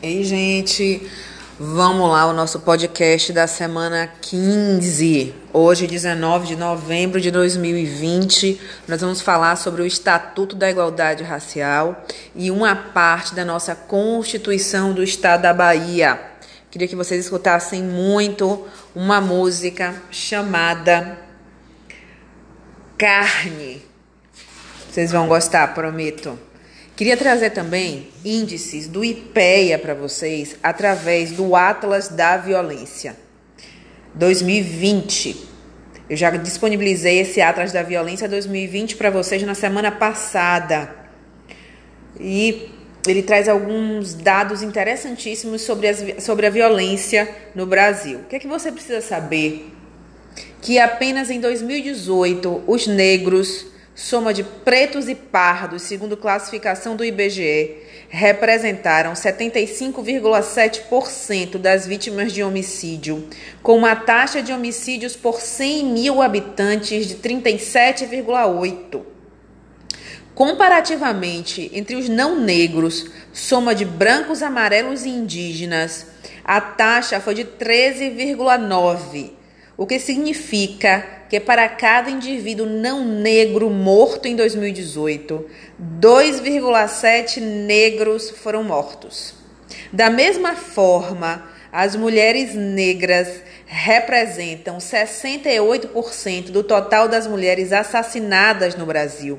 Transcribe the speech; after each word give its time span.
Ei, 0.00 0.22
gente, 0.22 1.10
vamos 1.58 2.08
lá, 2.08 2.26
o 2.26 2.32
nosso 2.32 2.60
podcast 2.60 3.32
da 3.32 3.48
semana 3.48 4.06
15. 4.06 5.34
Hoje, 5.52 5.88
19 5.88 6.46
de 6.46 6.54
novembro 6.54 7.20
de 7.20 7.32
2020, 7.32 8.60
nós 8.86 9.00
vamos 9.00 9.20
falar 9.20 9.56
sobre 9.56 9.82
o 9.82 9.86
Estatuto 9.86 10.54
da 10.54 10.70
Igualdade 10.70 11.24
Racial 11.24 12.06
e 12.32 12.48
uma 12.48 12.76
parte 12.76 13.34
da 13.34 13.44
nossa 13.44 13.74
Constituição 13.74 14.92
do 14.92 15.02
Estado 15.02 15.42
da 15.42 15.52
Bahia. 15.52 16.20
Queria 16.70 16.86
que 16.86 16.94
vocês 16.94 17.24
escutassem 17.24 17.82
muito 17.82 18.68
uma 18.94 19.20
música 19.20 20.00
chamada 20.12 21.18
Carne. 22.96 23.82
Vocês 24.88 25.10
vão 25.10 25.26
gostar, 25.26 25.74
prometo. 25.74 26.38
Queria 26.98 27.16
trazer 27.16 27.50
também 27.50 28.08
índices 28.24 28.88
do 28.88 29.04
IPEA 29.04 29.78
para 29.78 29.94
vocês 29.94 30.56
através 30.60 31.30
do 31.30 31.54
Atlas 31.54 32.08
da 32.08 32.36
Violência 32.36 33.14
2020. 34.16 35.46
Eu 36.10 36.16
já 36.16 36.28
disponibilizei 36.30 37.20
esse 37.20 37.40
Atlas 37.40 37.70
da 37.70 37.84
Violência 37.84 38.28
2020 38.28 38.96
para 38.96 39.10
vocês 39.10 39.40
na 39.44 39.54
semana 39.54 39.92
passada. 39.92 40.92
E 42.18 42.68
ele 43.06 43.22
traz 43.22 43.48
alguns 43.48 44.14
dados 44.14 44.64
interessantíssimos 44.64 45.62
sobre, 45.62 45.86
as, 45.86 46.24
sobre 46.24 46.46
a 46.46 46.50
violência 46.50 47.32
no 47.54 47.64
Brasil. 47.64 48.18
O 48.18 48.24
que 48.24 48.34
é 48.34 48.38
que 48.40 48.48
você 48.48 48.72
precisa 48.72 49.00
saber? 49.00 49.72
Que 50.60 50.80
apenas 50.80 51.30
em 51.30 51.38
2018 51.38 52.64
os 52.66 52.88
negros 52.88 53.77
soma 53.98 54.32
de 54.32 54.42
pretos 54.44 55.08
e 55.08 55.14
pardos, 55.16 55.82
segundo 55.82 56.16
classificação 56.16 56.94
do 56.94 57.04
IBGE, 57.04 57.78
representaram 58.08 59.12
75,7% 59.12 61.58
das 61.58 61.84
vítimas 61.84 62.32
de 62.32 62.44
homicídio, 62.44 63.28
com 63.60 63.76
uma 63.76 63.96
taxa 63.96 64.40
de 64.40 64.52
homicídios 64.52 65.16
por 65.16 65.40
100 65.40 65.84
mil 65.86 66.22
habitantes 66.22 67.08
de 67.08 67.16
37,8%. 67.16 69.02
Comparativamente, 70.32 71.68
entre 71.74 71.96
os 71.96 72.08
não 72.08 72.38
negros, 72.38 73.10
soma 73.32 73.74
de 73.74 73.84
brancos, 73.84 74.44
amarelos 74.44 75.04
e 75.04 75.08
indígenas, 75.08 76.06
a 76.44 76.60
taxa 76.60 77.18
foi 77.18 77.34
de 77.34 77.44
13,9%, 77.44 79.37
o 79.78 79.86
que 79.86 80.00
significa 80.00 81.06
que 81.30 81.38
para 81.38 81.68
cada 81.68 82.10
indivíduo 82.10 82.66
não 82.66 83.04
negro 83.04 83.70
morto 83.70 84.26
em 84.26 84.34
2018, 84.34 85.46
2,7 86.00 87.40
negros 87.40 88.28
foram 88.28 88.64
mortos. 88.64 89.34
Da 89.92 90.10
mesma 90.10 90.56
forma, 90.56 91.48
as 91.70 91.94
mulheres 91.94 92.56
negras 92.56 93.40
representam 93.66 94.78
68% 94.78 96.50
do 96.50 96.64
total 96.64 97.06
das 97.06 97.28
mulheres 97.28 97.72
assassinadas 97.72 98.74
no 98.74 98.84
Brasil, 98.84 99.38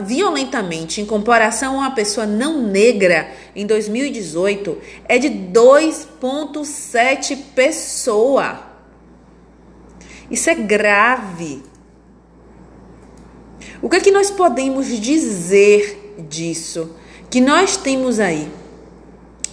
violentamente 0.00 1.00
em 1.00 1.06
comparação 1.06 1.74
a 1.74 1.78
uma 1.78 1.94
pessoa 1.94 2.26
não 2.26 2.62
negra 2.62 3.30
em 3.54 3.66
2018 3.66 4.78
é 5.08 5.18
de 5.18 5.28
2,7 5.28 7.38
pessoa. 7.54 8.74
Isso 10.30 10.50
é 10.50 10.54
grave. 10.54 11.62
O 13.82 13.88
que 13.88 13.96
é 13.96 14.00
que 14.00 14.10
nós 14.10 14.30
podemos 14.30 14.86
dizer 14.86 16.16
disso? 16.28 16.94
Que 17.30 17.40
nós 17.40 17.76
temos 17.76 18.20
aí 18.20 18.48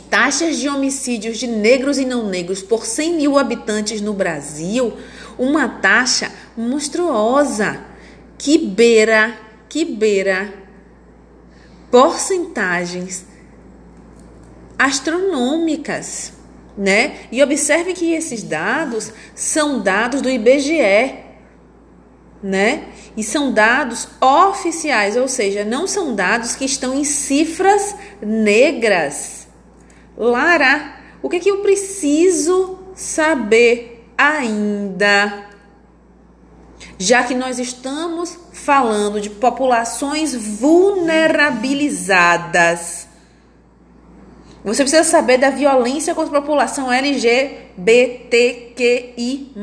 taxas 0.09 0.57
de 0.57 0.67
homicídios 0.67 1.37
de 1.37 1.47
negros 1.47 1.97
e 1.97 2.05
não 2.05 2.27
negros 2.27 2.61
por 2.61 2.85
100 2.85 3.15
mil 3.15 3.39
habitantes 3.39 4.01
no 4.01 4.13
Brasil, 4.13 4.93
uma 5.37 5.67
taxa 5.67 6.31
monstruosa 6.55 7.79
que 8.37 8.57
beira, 8.57 9.37
que 9.69 9.85
beira 9.85 10.53
porcentagens 11.89 13.25
astronômicas, 14.77 16.33
né? 16.77 17.19
E 17.31 17.41
observe 17.41 17.93
que 17.93 18.13
esses 18.13 18.43
dados 18.43 19.11
são 19.35 19.79
dados 19.79 20.21
do 20.21 20.29
IBGE, 20.29 21.30
né? 22.41 22.85
E 23.15 23.23
são 23.23 23.51
dados 23.51 24.07
oficiais, 24.19 25.15
ou 25.15 25.27
seja, 25.27 25.63
não 25.63 25.85
são 25.85 26.15
dados 26.15 26.55
que 26.55 26.65
estão 26.65 26.91
em 26.93 27.03
cifras 27.03 27.95
negras. 28.21 29.47
Lara, 30.17 30.95
o 31.21 31.29
que, 31.29 31.35
é 31.37 31.39
que 31.39 31.49
eu 31.49 31.59
preciso 31.59 32.79
saber 32.95 34.07
ainda? 34.17 35.49
Já 36.97 37.23
que 37.23 37.35
nós 37.35 37.59
estamos 37.59 38.37
falando 38.51 39.21
de 39.21 39.29
populações 39.29 40.35
vulnerabilizadas. 40.35 43.07
Você 44.63 44.83
precisa 44.83 45.03
saber 45.03 45.39
da 45.39 45.49
violência 45.49 46.13
contra 46.13 46.37
a 46.37 46.41
população 46.41 46.91
LGBTQI. 46.91 49.53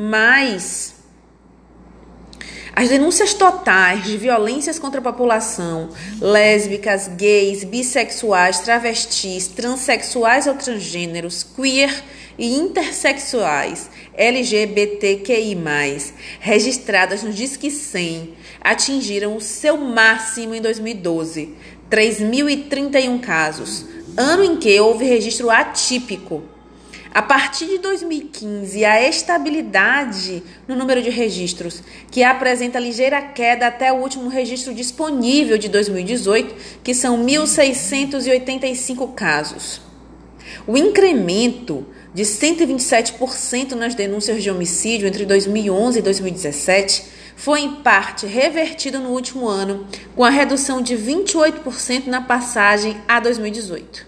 As 2.79 2.89
denúncias 2.89 3.35
totais 3.35 4.05
de 4.05 4.17
violências 4.17 4.79
contra 4.79 5.01
a 5.01 5.03
população, 5.03 5.89
lésbicas, 6.21 7.09
gays, 7.09 7.65
bissexuais, 7.65 8.61
travestis, 8.61 9.49
transexuais 9.49 10.47
ou 10.47 10.55
transgêneros, 10.55 11.43
queer 11.43 12.05
e 12.39 12.55
intersexuais 12.55 13.91
LGBTQI+, 14.15 15.59
registradas 16.39 17.25
no 17.25 17.33
Disque 17.33 17.69
100, 17.69 18.35
atingiram 18.61 19.37
o 19.37 19.41
seu 19.41 19.77
máximo 19.77 20.55
em 20.55 20.61
2012, 20.61 21.57
3.031 21.91 23.19
casos, 23.19 23.87
ano 24.17 24.45
em 24.45 24.57
que 24.57 24.79
houve 24.79 25.05
registro 25.05 25.51
atípico 25.51 26.45
a 27.13 27.23
partir 27.23 27.67
de 27.67 27.79
2015, 27.79 28.85
a 28.85 29.03
estabilidade 29.09 30.43
no 30.67 30.77
número 30.77 31.03
de 31.03 31.11
registros, 31.11 31.83
que 32.11 32.23
apresenta 32.23 32.79
ligeira 32.79 33.21
queda 33.23 33.67
até 33.67 33.93
o 33.93 33.97
último 33.97 34.29
registro 34.29 34.75
disponível 34.75 35.57
de 35.57 35.69
2018, 35.69 36.55
que 36.83 36.95
são 36.95 37.25
1.685 37.25 39.15
casos. 39.15 39.81
O 40.67 40.77
incremento 40.77 41.87
de 42.13 42.25
127% 42.25 43.73
nas 43.73 43.95
denúncias 43.95 44.43
de 44.43 44.51
homicídio 44.51 45.07
entre 45.07 45.25
2011 45.25 45.99
e 45.99 46.03
2017 46.03 47.05
foi 47.37 47.61
em 47.61 47.77
parte 47.77 48.27
revertido 48.27 48.99
no 48.99 49.11
último 49.11 49.47
ano, 49.47 49.87
com 50.17 50.25
a 50.25 50.31
redução 50.31 50.83
de 50.83 50.97
28% 50.97 52.07
na 52.07 52.21
passagem 52.21 52.97
a 53.07 53.21
2018. 53.21 54.08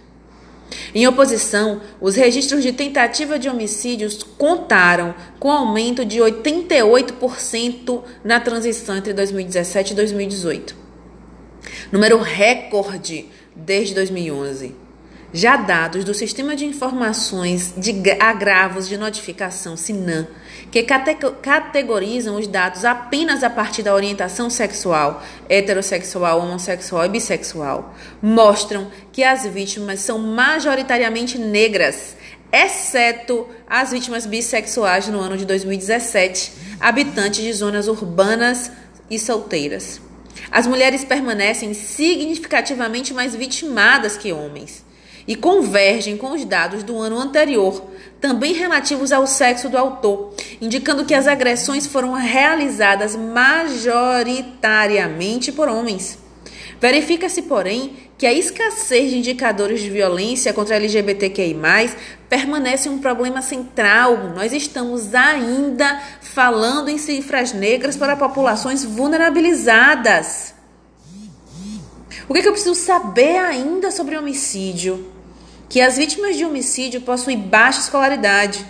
Em 0.95 1.07
oposição, 1.07 1.81
os 2.01 2.17
registros 2.17 2.63
de 2.63 2.73
tentativa 2.73 3.39
de 3.39 3.49
homicídios 3.49 4.23
contaram 4.23 5.15
com 5.39 5.51
aumento 5.51 6.05
de 6.05 6.19
88% 6.19 8.03
na 8.25 8.41
transição 8.41 8.97
entre 8.97 9.13
2017 9.13 9.93
e 9.93 9.97
2018. 9.97 10.77
Número 11.93 12.19
recorde 12.19 13.27
desde 13.55 13.95
2011. 13.95 14.75
Já 15.33 15.57
dados 15.57 16.05
do 16.05 16.13
Sistema 16.13 16.57
de 16.57 16.65
Informações 16.65 17.73
de 17.77 17.93
Agravos 18.19 18.89
de 18.89 18.99
Notificação, 18.99 19.77
SINAM, 19.77 20.27
que 20.71 20.85
categorizam 20.85 22.37
os 22.37 22.47
dados 22.47 22.85
apenas 22.85 23.43
a 23.43 23.51
partir 23.51 23.83
da 23.83 23.95
orientação 23.95 24.49
sexual, 24.49 25.23
heterossexual, 25.49 26.41
homossexual 26.41 27.07
e 27.07 27.09
bissexual, 27.09 27.95
mostram 28.23 28.91
que 29.13 29.25
as 29.25 29.45
vítimas 29.45 30.01
são 30.01 30.19
majoritariamente 30.19 31.39
negras, 31.39 32.17
exceto 32.53 33.49
as 33.69 33.91
vítimas 33.91 34.27
bissexuais 34.27 35.09
no 35.09 35.19
ano 35.19 35.37
de 35.37 35.45
2017, 35.45 36.53
habitantes 36.79 37.43
de 37.43 37.53
zonas 37.53 37.89
urbanas 37.89 38.71
e 39.11 39.19
solteiras. 39.19 40.01
As 40.51 40.67
mulheres 40.67 41.05
permanecem 41.05 41.75
significativamente 41.75 43.13
mais 43.13 43.35
vitimadas 43.35 44.17
que 44.17 44.33
homens 44.33 44.85
e 45.27 45.37
convergem 45.37 46.17
com 46.17 46.33
os 46.33 46.45
dados 46.45 46.83
do 46.83 46.99
ano 46.99 47.19
anterior, 47.19 47.85
também 48.21 48.53
relativos 48.53 49.13
ao 49.13 49.27
sexo 49.27 49.69
do 49.69 49.79
autor, 49.79 50.35
indicando 50.61 51.05
que 51.05 51.15
as 51.15 51.27
agressões 51.27 51.87
foram 51.87 52.13
realizadas 52.13 53.17
majoritariamente 53.17 55.53
por 55.53 55.69
homens. 55.69 56.19
Verifica-se, 56.81 57.43
porém, 57.43 57.95
que 58.17 58.27
a 58.27 58.33
escassez 58.33 59.11
de 59.11 59.19
indicadores 59.19 59.81
de 59.81 59.91
violência 59.91 60.53
contra 60.53 60.77
LGBTQI, 60.77 61.57
permanece 62.29 62.89
um 62.89 62.99
problema 62.99 63.43
central. 63.43 64.33
Nós 64.35 64.53
estamos 64.53 65.15
ainda 65.15 66.01
falando 66.21 66.89
em 66.89 66.99
cifras 66.99 67.53
negras 67.53 67.97
para 67.97 68.17
populações 68.17 68.85
vulnerabilizadas. 68.85 70.55
O 72.31 72.33
que, 72.33 72.43
que 72.43 72.49
eu 72.49 72.53
preciso 72.53 72.77
saber 72.77 73.39
ainda 73.39 73.91
sobre 73.91 74.17
homicídio? 74.17 75.05
que 75.71 75.81
as 75.81 75.97
vítimas 75.97 76.37
de 76.37 76.45
homicídio 76.45 77.01
possuem 77.01 77.39
baixa 77.39 77.81
escolaridade. 77.81 78.67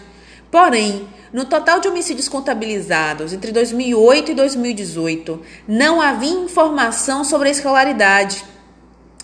Porém, 0.51 1.09
no 1.33 1.47
total 1.47 1.81
de 1.81 1.89
homicídios 1.89 2.29
contabilizados 2.29 3.33
entre 3.33 3.51
2008 3.51 4.33
e 4.33 4.35
2018, 4.35 5.41
não 5.67 5.99
havia 6.01 6.31
informação 6.31 7.25
sobre 7.25 7.49
a 7.49 7.53
escolaridade. 7.53 8.45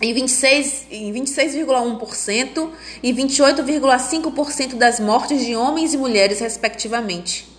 Em 0.01 0.15
26,1% 0.15 2.71
em 3.03 3.13
26 3.13 3.59
e 3.59 3.63
28,5% 3.63 4.77
das 4.77 4.99
mortes 4.99 5.45
de 5.45 5.55
homens 5.55 5.93
e 5.93 5.99
mulheres, 5.99 6.41
respectivamente. 6.41 7.56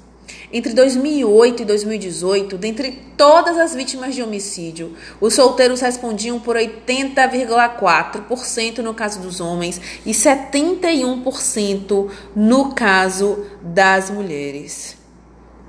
Entre 0.51 0.73
2008 0.73 1.63
e 1.63 1.65
2018, 1.65 2.57
dentre 2.57 2.91
todas 3.17 3.57
as 3.57 3.75
vítimas 3.75 4.15
de 4.15 4.23
homicídio, 4.23 4.95
os 5.19 5.33
solteiros 5.33 5.81
respondiam 5.81 6.39
por 6.39 6.55
80,4% 6.55 8.77
no 8.77 8.93
caso 8.93 9.19
dos 9.19 9.41
homens 9.41 9.81
e 10.05 10.11
71% 10.11 12.09
no 12.33 12.73
caso 12.73 13.45
das 13.61 14.09
mulheres. 14.09 14.95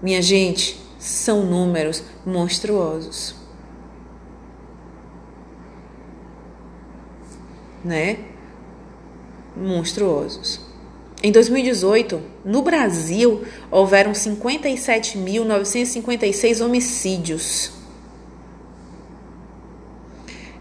Minha 0.01 0.23
gente, 0.23 0.81
são 0.97 1.45
números 1.45 2.05
monstruosos. 2.25 3.35
Né? 7.85 8.21
Monstruosos. 9.57 10.68
Em 11.21 11.33
2018, 11.33 12.23
no 12.45 12.63
Brasil, 12.63 13.45
houveram 13.71 14.13
57.956 14.13 16.65
homicídios. 16.65 17.73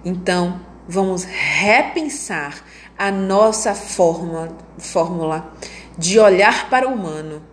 Então, 0.04 0.60
vamos 0.88 1.26
repensar 1.26 2.64
a 2.98 3.12
nossa 3.12 3.76
fórmula, 3.76 4.58
fórmula 4.80 5.54
de 5.98 6.20
olhar 6.20 6.70
para 6.70 6.90
o 6.90 6.94
humano. 6.94 7.44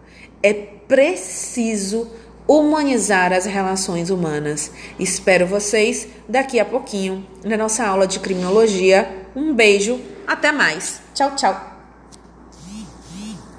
É 0.43 0.55
preciso 0.55 2.11
humanizar 2.47 3.33
as 3.33 3.45
relações 3.45 4.09
humanas. 4.09 4.71
Espero 4.99 5.47
vocês 5.47 6.09
daqui 6.29 6.61
a 6.61 6.65
pouquinho 6.65 7.27
na 7.45 7.57
nossa 7.57 7.87
aula 7.87 8.07
de 8.07 8.21
criminologia. 8.21 9.27
Um 9.35 9.55
beijo, 9.55 10.01
até 10.27 10.53
mais. 10.53 11.01
Tchau, 11.15 11.35
tchau. 11.35 11.74